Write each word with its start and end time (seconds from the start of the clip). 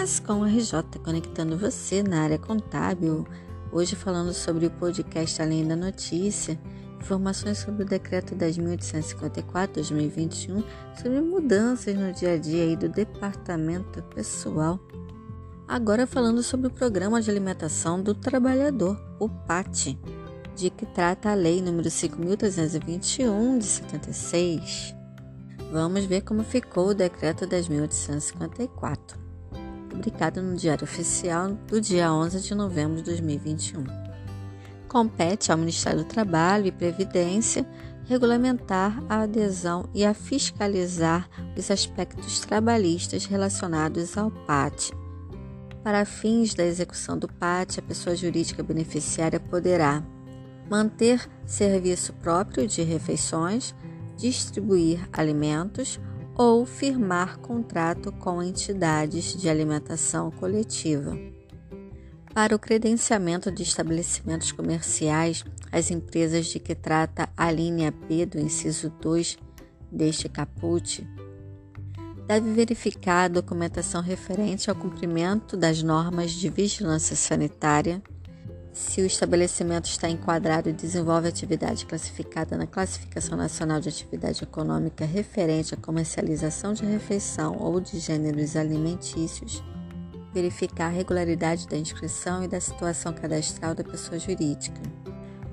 Ascom 0.00 0.44
RJ, 0.46 0.98
conectando 1.04 1.58
você 1.58 2.02
na 2.02 2.22
área 2.22 2.38
contábil. 2.38 3.26
Hoje 3.70 3.94
falando 3.94 4.32
sobre 4.32 4.64
o 4.64 4.70
podcast 4.70 5.42
Além 5.42 5.68
da 5.68 5.76
Notícia, 5.76 6.58
informações 6.98 7.58
sobre 7.58 7.82
o 7.82 7.86
decreto 7.86 8.34
10.854-2021 8.34 10.64
sobre 10.96 11.20
mudanças 11.20 11.94
no 11.94 12.10
dia 12.14 12.32
a 12.32 12.38
dia 12.38 12.62
aí 12.62 12.76
do 12.76 12.88
departamento 12.88 14.02
pessoal. 14.04 14.80
Agora 15.68 16.06
falando 16.06 16.42
sobre 16.42 16.68
o 16.68 16.72
Programa 16.72 17.20
de 17.20 17.30
Alimentação 17.30 18.02
do 18.02 18.14
Trabalhador, 18.14 18.98
o 19.18 19.28
PAT, 19.28 19.98
de 20.56 20.70
que 20.70 20.86
trata 20.86 21.30
a 21.30 21.34
Lei 21.34 21.60
número 21.60 21.90
5.321 21.90 23.58
de 23.58 23.66
76. 23.66 24.94
Vamos 25.70 26.06
ver 26.06 26.22
como 26.22 26.42
ficou 26.42 26.88
o 26.88 26.94
decreto 26.94 27.46
10.854 27.46 29.29
publicado 29.90 30.40
no 30.40 30.56
Diário 30.56 30.84
Oficial 30.84 31.52
do 31.66 31.80
dia 31.80 32.12
11 32.12 32.40
de 32.40 32.54
novembro 32.54 32.96
de 32.96 33.02
2021. 33.02 33.84
Compete 34.88 35.52
ao 35.52 35.58
Ministério 35.58 35.98
do 35.98 36.04
Trabalho 36.04 36.66
e 36.66 36.72
Previdência 36.72 37.66
regulamentar 38.06 39.02
a 39.08 39.22
adesão 39.22 39.88
e 39.94 40.04
a 40.04 40.14
fiscalizar 40.14 41.28
os 41.56 41.70
aspectos 41.70 42.40
trabalhistas 42.40 43.26
relacionados 43.26 44.16
ao 44.16 44.30
PAT. 44.30 44.90
Para 45.84 46.04
fins 46.04 46.54
da 46.54 46.64
execução 46.64 47.16
do 47.16 47.28
PAT, 47.28 47.78
a 47.78 47.82
pessoa 47.82 48.16
jurídica 48.16 48.62
beneficiária 48.62 49.38
poderá 49.38 50.02
manter 50.68 51.28
serviço 51.44 52.12
próprio 52.14 52.66
de 52.66 52.82
refeições, 52.82 53.74
distribuir 54.16 55.08
alimentos 55.12 56.00
ou 56.40 56.64
firmar 56.64 57.36
contrato 57.40 58.10
com 58.12 58.42
entidades 58.42 59.36
de 59.36 59.46
alimentação 59.46 60.30
coletiva. 60.30 61.14
Para 62.32 62.56
o 62.56 62.58
credenciamento 62.58 63.52
de 63.52 63.62
estabelecimentos 63.62 64.50
comerciais, 64.50 65.44
as 65.70 65.90
empresas 65.90 66.46
de 66.46 66.58
que 66.58 66.74
trata 66.74 67.28
a 67.36 67.52
linha 67.52 67.90
B 67.90 68.24
do 68.24 68.40
inciso 68.40 68.88
2 69.02 69.36
deste 69.92 70.30
caput 70.30 71.06
deve 72.26 72.50
verificar 72.54 73.24
a 73.24 73.28
documentação 73.28 74.00
referente 74.00 74.70
ao 74.70 74.76
cumprimento 74.76 75.58
das 75.58 75.82
normas 75.82 76.30
de 76.30 76.48
vigilância 76.48 77.16
sanitária 77.16 78.02
se 78.72 79.00
o 79.00 79.06
estabelecimento 79.06 79.86
está 79.86 80.08
enquadrado 80.08 80.68
e 80.68 80.72
desenvolve 80.72 81.28
atividade 81.28 81.84
classificada 81.84 82.56
na 82.56 82.66
Classificação 82.66 83.36
Nacional 83.36 83.80
de 83.80 83.88
Atividade 83.88 84.42
Econômica 84.44 85.04
referente 85.04 85.74
à 85.74 85.76
comercialização 85.76 86.72
de 86.72 86.84
refeição 86.84 87.56
ou 87.58 87.80
de 87.80 87.98
gêneros 87.98 88.54
alimentícios, 88.54 89.62
verificar 90.32 90.86
a 90.86 90.90
regularidade 90.90 91.66
da 91.66 91.76
inscrição 91.76 92.44
e 92.44 92.48
da 92.48 92.60
situação 92.60 93.12
cadastral 93.12 93.74
da 93.74 93.82
pessoa 93.82 94.18
jurídica, 94.18 94.80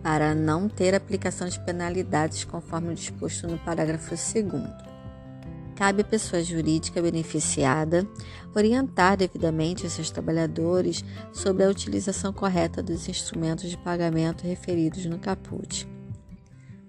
para 0.04 0.36
não 0.36 0.70
ter 0.70 0.94
aplicação 0.94 1.48
de 1.48 1.60
penalidades 1.62 2.44
conforme 2.44 2.94
disposto 2.94 3.48
no 3.48 3.58
parágrafo 3.58 4.10
2 4.10 4.97
cabe 5.78 6.02
à 6.02 6.06
pessoa 6.06 6.44
jurídica 6.44 7.02
beneficiada 7.02 8.06
orientar 8.56 9.16
devidamente 9.16 9.86
os 9.86 9.94
seus 9.94 10.10
trabalhadores 10.10 11.06
sobre 11.32 11.64
a 11.64 11.70
utilização 11.70 12.34
correta 12.34 12.82
dos 12.82 13.08
instrumentos 13.08 13.70
de 13.70 13.78
pagamento 13.78 14.44
referidos 14.44 15.06
no 15.06 15.20
caput. 15.20 15.97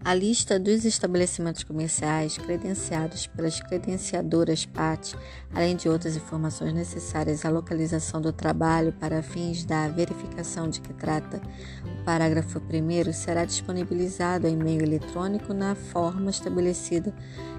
A 0.05 0.15
lista 0.15 0.59
dos 0.59 0.85
estabelecimentos 0.85 1.65
comerciais 1.65 2.39
credenciados 2.39 3.27
pelas 3.27 3.61
credenciadoras 3.61 4.65
PAT, 4.65 5.15
além 5.53 5.77
de 5.77 5.89
outras 5.89 6.17
informações 6.17 6.73
necessárias 6.73 7.45
à 7.45 7.51
localização 7.51 8.21
do 8.21 8.33
trabalho 8.33 8.93
para 8.93 9.23
fins 9.23 9.65
da 9.65 9.89
verificação 9.89 10.69
de 10.69 10.81
que 10.81 10.95
trata 10.95 11.43
o 11.85 12.05
parágrafo 12.05 12.59
1, 12.59 13.13
será 13.13 13.45
disponibilizado 13.45 14.47
em 14.47 14.57
meio 14.57 14.83
eletrônico 14.83 15.53
na 15.53 15.75
forma 15.75 16.31
estabelecida 16.31 17.15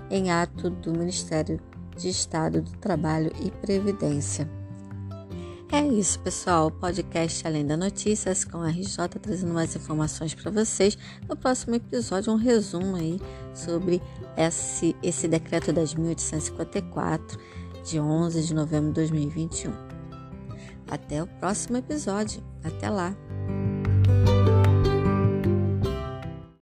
em 0.10 0.32
ato 0.32 0.70
do 0.70 0.92
Ministério 0.92 1.60
de 1.96 2.10
Estado 2.10 2.62
do 2.62 2.72
Trabalho 2.78 3.32
e 3.44 3.52
Previdência. 3.52 4.59
É 5.72 5.86
isso, 5.86 6.20
pessoal. 6.22 6.72
Podcast 6.72 7.46
Além 7.46 7.66
da 7.66 7.78
Notícias 7.78 8.44
com 8.44 8.58
a 8.58 8.70
RJ 8.70 9.08
trazendo 9.22 9.54
mais 9.54 9.76
informações 9.76 10.34
para 10.34 10.50
vocês. 10.50 10.98
No 11.28 11.36
próximo 11.36 11.76
episódio, 11.76 12.34
um 12.34 12.38
resumo 12.38 12.96
aí 12.96 13.22
sobre 13.54 14.02
esse, 14.36 14.96
esse 15.04 15.28
decreto 15.28 15.72
10.854 15.72 17.38
de 17.84 18.00
11 18.00 18.44
de 18.48 18.54
novembro 18.56 18.88
de 18.88 18.96
2021. 18.96 19.72
Até 20.90 21.22
o 21.22 21.28
próximo 21.28 21.78
episódio. 21.78 22.44
Até 22.64 22.90
lá! 22.90 23.29